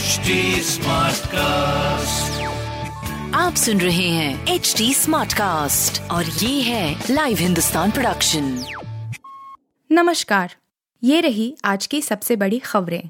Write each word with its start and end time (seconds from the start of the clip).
HD 0.00 0.34
cast 1.28 2.42
आप 3.34 3.54
सुन 3.54 3.80
रहे 3.80 4.08
हैं 4.08 4.46
एच 4.48 4.74
डी 4.78 4.94
स्मार्ट 4.94 5.32
कास्ट 5.32 6.00
और 6.10 6.24
ये 6.24 6.60
है 6.62 7.04
लाइव 7.10 7.38
हिंदुस्तान 7.38 7.90
प्रोडक्शन 7.90 8.44
नमस्कार। 9.90 10.54
ये 11.02 11.20
रही 11.20 11.54
आज 11.64 11.86
की 11.86 12.00
सबसे 12.02 12.36
बड़ी 12.36 12.58
खबरें। 12.58 13.02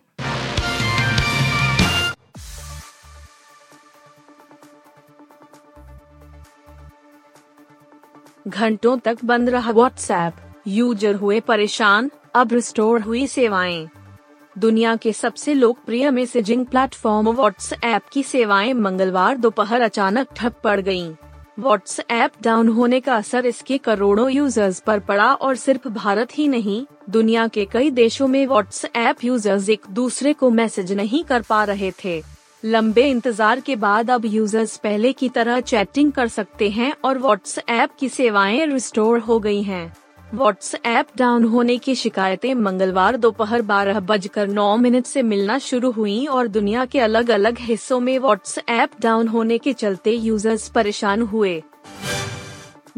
घंटों 8.49 8.97
तक 8.99 9.25
बंद 9.25 9.49
रहा 9.49 9.73
व्हाट्सएप 9.73 10.63
यूज़र 10.67 11.15
हुए 11.15 11.41
परेशान 11.41 12.11
अब 12.35 12.53
रिस्टोर 12.53 13.01
हुई 13.01 13.27
सेवाएँ। 13.27 13.89
दुनिया 14.57 14.95
के 14.97 15.13
सबसे 15.13 15.53
लोकप्रिय 15.55 16.11
मैसेजिंग 16.11 16.65
प्लेटफॉर्म 16.67 17.29
व्हाट्सएप 17.29 18.09
की 18.13 18.23
सेवाएँ 18.23 18.73
मंगलवार 18.75 19.37
दोपहर 19.37 19.81
अचानक 19.81 20.29
ठप 20.37 20.55
पड़ 20.65 20.81
गईं। 20.81 21.13
व्हाट्सएप 21.59 22.33
डाउन 22.43 22.69
होने 22.69 23.01
का 23.01 23.17
असर 23.17 23.47
इसके 23.47 23.79
करोड़ों 23.79 24.29
यूज़र्स 24.31 24.81
पर 24.81 24.99
पड़ा 25.01 25.33
और 25.33 25.57
सिर्फ़ 25.57 25.89
भारत 25.89 26.37
ही 26.39 26.49
नहीं, 26.49 26.85
दुनिया 27.11 27.47
के 27.49 27.65
कई 27.65 27.91
देशों 27.91 28.29
में 28.29 28.47
व्हाट्सएप 28.47 29.25
यूज़र्स 29.25 29.69
एक 29.69 29.87
दूसरे 29.91 30.33
को 30.33 30.51
मैसेज 30.51 30.93
नहीं 30.93 31.23
कर 31.25 31.43
पा 31.43 31.63
रहे 31.65 31.93
थे 32.05 32.21
लंबे 32.63 33.09
इंतज़ार 33.11 33.61
के 33.61 33.77
बाद 33.77 34.11
अब 34.11 34.25
यूज़र्स 34.25 34.77
पहले 34.77 35.13
की 35.13 35.29
तरह 35.29 35.61
चैटिंग 35.63 36.13
कर 36.13 36.29
सकते 36.29 36.71
हैं 36.71 36.93
और 37.05 37.19
व्हाट्सएप 37.19 37.91
की 38.01 38.09
सेवाएँ 38.09 38.65
रिस्टोर 38.67 39.19
हो 39.19 39.39
गई 39.39 39.63
हैं। 39.63 39.93
व्हाट्सएप 40.35 41.07
डाउन 41.17 41.45
होने 41.45 41.77
की 41.79 41.95
शिकायतें 41.95 42.55
मंगलवार 42.55 43.17
दोपहर 43.17 43.63
बारह 43.63 43.99
बजकर 44.01 44.49
नौ 44.49 44.77
मिनट 44.77 45.07
से 45.07 45.23
मिलना 45.23 45.59
शुरू 45.59 45.91
हुई 45.91 46.27
और 46.27 46.49
दुनिया 46.49 46.85
के 46.85 47.01
अलग 47.01 47.31
अलग 47.31 47.57
हिस्सों 47.61 47.99
में 48.01 48.19
व्हाट्सएप 48.19 48.91
डाउन 49.01 49.29
होने 49.29 49.59
के 49.59 49.73
चलते 49.73 50.11
यूज़र्स 50.11 50.69
परेशान 50.69 51.23
हुए। 51.23 51.63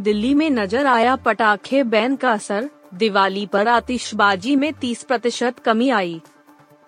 दिल्ली 0.00 0.34
में 0.34 0.50
नज़र 0.50 0.86
आया 0.86 1.16
पटाखे 1.16 1.83
बैन 1.84 2.16
का 2.16 2.33
असर, 2.33 2.69
दिवाली 2.94 3.46
पर 3.46 3.69
आतिशबाजी 3.69 4.56
में 4.56 4.72
30 4.72 5.02
प्रतिशत 5.02 5.58
कमी 5.58 5.89
आई। 5.91 6.20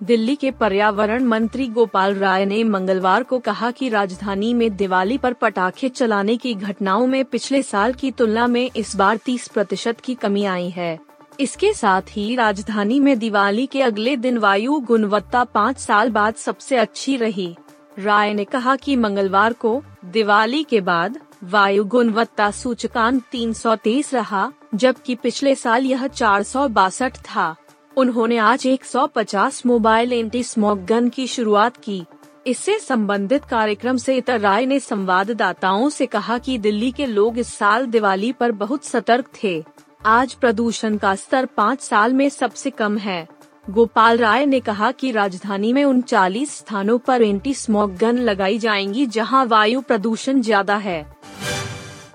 दिल्ली 0.03 0.35
के 0.37 0.51
पर्यावरण 0.51 1.25
मंत्री 1.25 1.67
गोपाल 1.67 2.15
राय 2.15 2.45
ने 2.45 2.65
मंगलवार 2.65 3.23
को 3.23 3.39
कहा 3.39 3.71
कि 3.71 3.89
राजधानी 3.89 4.55
में 4.55 4.77
दिवाली 4.77 5.19
पर 5.19 5.33
पटाखे 5.33 5.89
चलाने 5.89 6.37
की 6.37 6.55
घटनाओं 6.55 7.07
में 7.07 7.25
पिछले 7.25 7.63
साल 7.63 7.93
की 7.93 8.11
तुलना 8.11 8.47
में 8.47 8.71
इस 8.77 8.97
बार 8.97 9.17
30 9.17 9.49
प्रतिशत 9.49 10.01
की 10.01 10.15
कमी 10.15 10.45
आई 10.45 10.69
है। 10.71 10.99
इसके 11.41 11.73
साथ 11.73 12.03
ही 12.11 12.35
राजधानी 12.37 13.01
में 13.01 13.19
दिवाली 13.19 13.67
के 13.67 13.83
अगले 13.83 14.17
दिन 14.17 14.39
वायु 14.39 14.81
गुणवत्ता 14.81 15.45
पाँच 15.45 15.79
साल 15.79 16.11
बाद 16.11 16.35
सबसे 16.35 16.77
अच्छी 16.77 17.17
रही। 17.17 17.57
राय 17.99 18.35
ने 18.35 18.45
कहा 18.45 18.77
कि 18.77 18.97
मंगलवार 18.97 19.53
को 19.53 19.83
दिवाली 20.05 20.65
के 20.65 20.81
बाद 20.81 21.19
वायु 21.45 21.85
गुणवत्ता 21.85 22.51
सूचकांक 22.51 23.23
323 23.33 24.15
रहा, 24.15 24.53
जबकि 24.75 25.15
पिछले 25.15 25.55
साल 25.55 25.85
यह 25.85 26.07
चार 26.07 26.43
सौ 26.43 26.69
बासठ 26.69 27.17
था। 27.17 27.55
उन्होंने 27.97 28.37
आज 28.37 28.67
150 28.67 29.65
मोबाइल 29.67 30.13
एंटी 30.13 30.43
स्मोक 30.43 30.79
गन 30.79 31.09
की 31.09 31.27
शुरुआत 31.27 31.77
की। 31.77 32.05
इससे 32.47 32.79
संबंधित 32.79 33.45
कार्यक्रम 33.45 33.97
से 33.97 34.17
इतर 34.17 34.41
राय 34.41 34.67
ने 34.67 34.79
संवाददाताओं 34.81 35.89
से 35.89 36.07
कहा 36.07 36.39
कि 36.39 36.59
दिल्ली 36.59 36.91
के 36.93 37.07
लोग 37.07 37.39
इस 37.39 37.55
साल 37.55 37.87
दिवाली 37.87 38.33
पर 38.33 38.53
बहुत 38.53 38.85
सतर्क 38.85 39.29
थे। 39.43 39.63
आज 40.07 40.35
प्रदूषण 40.35 40.97
का 40.97 41.15
स्तर 41.15 41.47
पाँच 41.47 41.81
साल 41.81 42.13
में 42.13 42.29
सबसे 42.29 42.71
कम 42.71 42.99
है। 42.99 43.27
गोपाल 43.71 44.19
राय 44.19 44.47
ने 44.47 44.61
कहा 44.61 44.91
कि 44.93 45.11
राजधानी 45.11 45.73
में 45.73 45.85
उनचालीस 45.85 46.57
स्थानों 46.59 46.99
पर 46.99 47.23
एंटी 47.23 47.55
स्मोक 47.55 47.91
गन 47.91 48.19
लगाई 48.19 48.59
जाएँगी 48.59 49.07
जहाँ 49.07 49.45
वायु 49.47 49.81
प्रदूषण 49.81 50.41
ज़्यादा 50.41 50.77
है। 50.77 51.05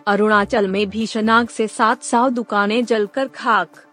अरुणाचल 0.08 0.68
में 0.68 0.90
भीषण 0.90 1.30
आग 1.30 1.48
से 1.48 1.68
सात 1.68 2.04
सौ 2.04 2.30
दुकानें 2.30 2.84
जलकर 2.86 3.28
खाक। 3.28 3.86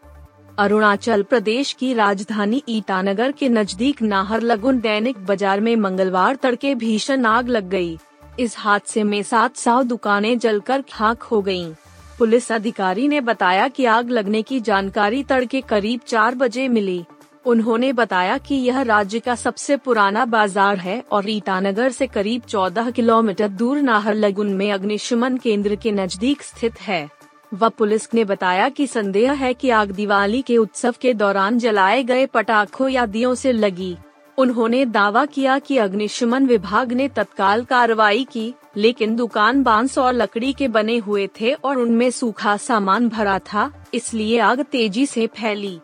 अरुणाचल 0.59 1.23
प्रदेश 1.23 1.73
की 1.73 1.93
राजधानी 1.95 2.61
ईटानगर 2.69 3.33
के 3.33 3.49
नज़दीक 3.49 4.01
नाहरलगुन 4.03 4.79
दैनिक 4.81 5.19
बाज़ार 5.27 5.61
में 5.61 5.75
मंगलवार 5.77 6.37
तड़के 6.37 6.75
भीषण 6.75 7.25
आग 7.27 7.49
लग 7.49 7.69
गई। 7.69 7.97
इस 8.39 8.55
हादसे 8.59 9.03
में 9.05 9.23
सात 9.23 9.57
सौ 9.57 9.83
दुकानें 9.83 10.39
जलकर 10.39 10.83
खाक 10.93 11.23
हो 11.23 11.41
गयीं। 11.43 11.73
पुलिस 12.19 12.51
अधिकारी 12.53 13.07
ने 13.09 13.21
बताया 13.21 13.67
कि 13.69 13.85
आग 13.85 14.11
लगने 14.11 14.43
की 14.43 14.61
जानकारी 14.61 15.23
तड़के 15.23 15.61
करीब 15.61 16.01
चार 16.07 16.35
बजे 16.35 16.67
मिली 16.69 17.05
उन्होंने 17.47 17.93
बताया 17.93 18.39
कि 18.39 18.55
यह 18.55 18.81
राज्य 18.83 19.19
का 19.21 19.35
सबसे 19.35 19.77
पुराना 19.77 20.25
बाज़ार 20.25 20.79
है 20.79 21.03
और 21.13 21.29
ईटानगर 21.31 21.91
से 21.91 22.07
करीब 22.07 22.43
14 22.45 22.91
किलोमीटर 22.93 23.49
दूर 23.49 23.81
नाहरलगुन 23.83 24.55
में 24.55 24.71
अग्निशमन 24.73 25.37
केंद्र 25.37 25.77
के 25.77 25.93
नज़दीक 25.93 26.43
स्थित 26.43 26.81
है 26.81 27.16
व 27.53 27.69
पुलिस 27.69 28.09
ने 28.15 28.25
बताया 28.25 28.69
कि 28.69 28.87
संदेह 28.87 29.33
है 29.33 29.53
कि 29.55 29.71
आग 29.71 29.91
दिवाली 29.91 30.43
के 30.43 30.57
उत्सव 30.57 30.95
के 31.01 31.13
दौरान 31.15 31.59
जलाए 31.59 32.03
गए 32.03 32.27
पटाखों 32.27 32.89
या 32.89 33.07
दियों 33.07 33.35
से 33.35 33.53
लगी। 33.53 33.97
उन्होंने 34.39 34.85
दावा 34.85 35.25
किया 35.27 35.59
कि 35.59 35.77
अग्निशमन 35.79 36.47
विभाग 36.47 36.93
ने 36.93 37.09
तत्काल 37.09 37.65
कार्रवाई 37.65 38.25
की, 38.25 38.53
लेकिन 38.77 39.15
दुकान 39.17 39.63
बाँस 39.63 39.99
और 39.99 40.13
लकड़ी 40.13 40.53
के 40.53 40.69
बने 40.69 40.97
हुए 40.97 41.29
थे 41.41 41.53
और 41.55 41.79
उनमें 41.79 42.11
सूखा 42.11 42.57
सामान 42.57 43.09
भरा 43.09 43.39
था, 43.39 43.71
इसलिए 43.95 44.39
आग 44.39 44.63
तेज़ी 44.63 45.07
से 45.07 45.27
फैली। 45.27 45.79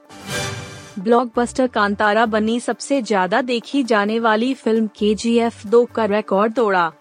ब्लॉकबस्टर 0.99 1.67
कांतारा 1.67 2.27
बनी 2.27 2.59
सबसे 2.61 3.01
ज़्यादा 3.03 3.41
देखी 3.43 3.83
जाने 3.83 4.19
वाली 4.21 4.53
फ़िल्म 4.55 4.87
के 4.99 5.15
जी 5.15 5.37
एफ़ 5.39 5.67
दो 5.69 5.85
का 5.85 6.05
रिकॉर्ड 6.05 6.55
तोड़ा। 6.55 6.93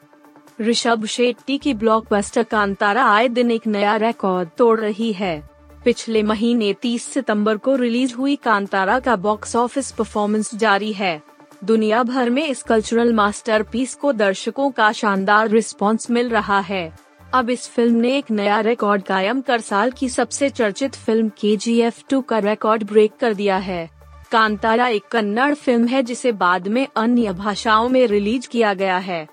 ऋषभ 0.61 1.05
शेट्टी 1.05 1.57
की 1.57 1.73
ब्लॉकबस्टर 1.73 2.43
कांतारा 2.43 3.05
आए 3.05 3.27
दिन 3.27 3.51
एक 3.51 3.67
नया 3.67 3.95
रिकॉर्ड 3.95 4.49
तोड़ 4.57 4.79
रही 4.79 5.13
है। 5.13 5.49
पिछले 5.85 6.23
महीने 6.23 6.73
30 6.73 7.05
सितंबर 7.05 7.57
को 7.57 7.75
रिलीज़ 7.75 8.15
हुई 8.15 8.35
कांतारा 8.35 8.99
का 8.99 9.15
बॉक्स 9.15 9.55
ऑफ़िस 9.55 9.91
परफॉर्मेंस 9.91 10.55
जारी 10.55 10.93
है। 10.93 11.21
दुनिया 11.63 12.03
भर 12.03 12.29
में 12.29 12.47
इस 12.47 12.63
कल्चरल 12.63 13.13
मास्टरपीस 13.13 13.95
को 13.95 14.11
दर्शकों 14.11 14.71
का 14.71 14.91
शानदार 14.91 15.49
रिस्पांस 15.49 16.11
मिल 16.11 16.29
रहा 16.29 16.59
है। 16.59 16.93
अब 17.33 17.49
इस 17.49 17.67
फ़िल्म 17.67 17.95
ने 17.95 18.17
एक 18.17 18.31
नया 18.31 18.59
रिकॉर्ड 18.59 19.03
कायम 19.03 19.41
कर 19.41 19.61
साल 19.61 19.91
की 19.91 20.09
सबसे 20.09 20.49
चर्चित 20.49 20.95
फ़िल्म 20.95 21.29
के 21.29 21.57
जी 21.57 21.79
एफ़ 21.79 22.03
टू 22.09 22.21
का 22.21 22.39
रिकॉर्ड 22.39 22.83
ब्रेक 22.83 23.11
कर 23.19 23.33
दिया 23.33 23.57
है। 23.57 23.89
कांतारा 24.31 24.87
एक 24.87 25.03
कन्नड़ 25.11 25.53
फ़िल्म 25.53 25.87
है 25.87 26.03
जिसे 26.03 26.31
बाद 26.31 26.67
में 26.67 26.87
अन्य 26.95 27.33
भाषाओं 27.33 27.89
में 27.89 28.07
रिलीज़ 28.07 28.47
किया 28.47 28.73
गया 28.73 28.97
है। 28.97 29.27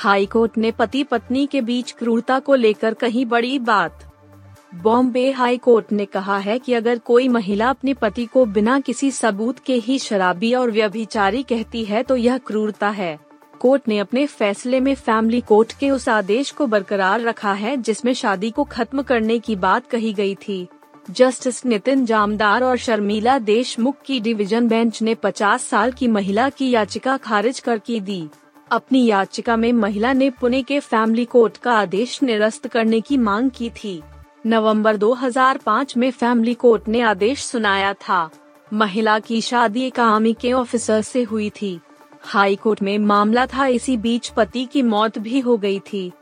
हाई 0.00 0.26
कोर्ट 0.26 0.56
ने 0.58 0.70
पति 0.70 1.02
पत्नी 1.04 1.46
के 1.46 1.60
बीच 1.60 1.90
क्रूरता 1.92 2.38
को 2.38 2.54
लेकर 2.54 2.94
कही 2.94 3.24
बड़ी 3.24 3.58
बात। 3.58 4.04
बॉम्बे 4.74 5.30
हाई 5.30 5.58
कोर्ट 5.58 5.92
ने 5.92 6.04
कहा 6.04 6.38
है 6.38 6.58
कि 6.58 6.74
अगर 6.74 6.98
कोई 6.98 7.28
महिला 7.28 7.68
अपने 7.70 7.94
पति 7.94 8.24
को 8.26 8.44
बिना 8.46 8.78
किसी 8.80 9.10
सबूत 9.10 9.58
के 9.58 9.74
ही 9.74 9.98
शराबी 9.98 10.54
और 10.54 10.70
व्यभिचारी 10.70 11.42
कहती 11.42 11.84
है 11.84 12.02
तो 12.02 12.16
यह 12.16 12.38
क्रूरता 12.38 12.90
है। 12.90 13.18
कोर्ट 13.60 13.88
ने 13.88 13.98
अपने 13.98 14.26
फैसले 14.26 14.80
में 14.80 14.94
फैमिली 14.94 15.40
कोर्ट 15.40 15.72
के 15.72 15.90
उस 15.90 16.08
आदेश 16.08 16.50
को 16.50 16.66
बरकरार 16.66 17.20
रखा 17.20 17.52
है 17.52 17.76
जिसमें 17.76 18.14
शादी 18.14 18.50
को 18.50 18.64
खत्म 18.64 19.02
करने 19.02 19.38
की 19.38 19.56
बात 19.58 19.86
कही 19.86 20.12
गई 20.12 20.34
थी। 20.48 20.66
जस्टिस 21.10 21.64
नितिन 21.66 22.06
जामदार 22.06 22.64
और 22.64 22.76
शर्मिला 22.78 23.38
देशमुख 23.38 24.02
की 24.06 24.20
डिवीज़न 24.20 24.68
बेंच 24.68 25.02
ने 25.02 25.14
50 25.14 25.68
साल 25.68 25.92
की 25.92 26.08
महिला 26.08 26.48
की 26.48 26.70
याचिका 26.70 27.16
खारिज 27.16 27.60
कर 27.60 27.78
की 27.78 28.00
दी। 28.00 28.28
अपनी 28.70 29.06
याचिका 29.06 29.56
में 29.56 29.72
महिला 29.72 30.12
ने 30.12 30.30
पुणे 30.30 30.62
के 30.62 30.80
फैमिली 30.80 31.24
कोर्ट 31.24 31.56
का 31.56 31.72
आदेश 31.72 32.22
निरस्त 32.22 32.68
करने 32.68 33.00
की 33.00 33.16
मांग 33.16 33.50
की 33.50 33.70
थी। 33.70 34.02
नवंबर 34.46 34.96
2005 34.96 35.96
में 35.96 36.10
फैमिली 36.10 36.54
कोर्ट 36.54 36.88
ने 36.88 37.00
आदेश 37.00 37.44
सुनाया 37.44 37.94
था। 37.94 38.30
महिला 38.72 39.18
की 39.18 39.40
शादी 39.40 39.82
एक 39.82 40.00
आर्मी 40.00 40.32
के 40.32 40.52
ऑफिसर 40.52 41.02
से 41.02 41.22
हुई 41.22 41.50
थी। 41.62 41.80
हाई 42.20 42.56
कोर्ट 42.56 42.82
में 42.82 42.98
मामला 42.98 43.46
था, 43.46 43.66
इसी 43.66 43.96
बीच 43.96 44.28
पति 44.28 44.64
की 44.64 44.82
मौत 44.82 45.18
भी 45.18 45.40
हो 45.40 45.56
गई 45.56 45.78
थी। 45.78 46.12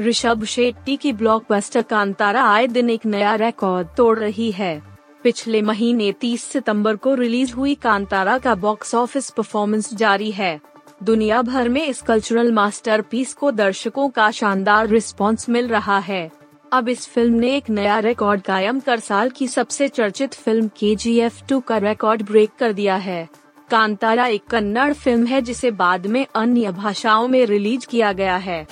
ऋषभ 0.00 0.44
शेट्टी 0.44 0.96
की 0.96 1.12
ब्लॉकबस्टर 1.12 1.82
कांतारा 1.82 2.44
आए 2.44 2.66
दिन 2.66 2.90
एक 2.90 3.06
नया 3.06 3.34
रिकॉर्ड 3.34 3.88
तोड़ 3.96 4.18
रही 4.18 4.50
है। 4.50 4.82
पिछले 5.22 5.62
महीने 5.62 6.12
30 6.12 6.42
सितंबर 6.42 6.96
को 6.96 7.14
रिलीज़ 7.14 7.52
हुई 7.52 7.74
कांतारा 7.74 8.38
का 8.38 8.54
बॉक्स 8.54 8.94
ऑफ़िस 8.94 9.30
परफॉर्मेंस 9.30 9.94
जारी 9.94 10.30
है। 10.30 10.67
दुनिया 11.00 11.40
भर 11.42 11.68
में 11.68 11.86
इस 11.86 12.00
कल्चरल 12.02 12.50
मास्टरपीस 12.52 13.34
को 13.34 13.50
दर्शकों 13.50 14.08
का 14.08 14.30
शानदार 14.30 14.86
रिस्पांस 14.88 15.48
मिल 15.48 15.68
रहा 15.68 15.98
है। 15.98 16.30
अब 16.72 16.88
इस 16.88 17.06
फ़िल्म 17.06 17.34
ने 17.34 17.54
एक 17.56 17.70
नया 17.70 17.98
रिकॉर्ड 17.98 18.40
कायम 18.40 18.80
कर 18.80 19.00
साल 19.00 19.30
की 19.30 19.48
सबसे 19.48 19.88
चर्चित 19.88 20.34
फ़िल्म 20.34 20.68
के 20.68 20.94
जी 20.96 21.16
एफ़ 21.18 21.40
टू 21.48 21.60
का 21.60 21.78
रिकॉर्ड 21.78 22.22
ब्रेक 22.22 22.50
कर 22.58 22.72
दिया 22.72 22.96
है। 22.96 23.28
कांतारा 23.70 24.26
एक 24.26 24.46
कन्नड़ 24.46 24.92
फ़िल्म 24.92 25.26
है 25.26 25.40
जिसे 25.42 25.70
बाद 25.70 26.06
में 26.06 26.26
अन्य 26.34 26.72
भाषाओं 26.72 27.28
में 27.28 27.44
रिलीज़ 27.46 27.86
किया 27.86 28.12
गया 28.12 28.36
है। 28.36 28.66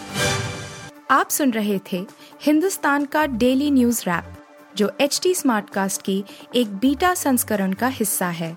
आप 1.10 1.30
सुन 1.30 1.50
रहे 1.50 1.80
थे 1.92 2.04
हिंदुस्तान 2.42 3.04
का 3.04 3.26
डेली 3.26 3.70
न्यूज़ 3.70 4.02
रैप 4.02 4.34
जो 4.76 4.90
एच 5.00 5.20
टी 5.22 5.34
स्मार्ट 5.34 5.70
कास्ट 5.70 6.02
की 6.02 6.22
एक 6.54 6.76
बीटा 6.76 7.14
संस्करण 7.14 7.72
का 7.72 7.88
हिस्सा 7.88 8.28
है। 8.28 8.56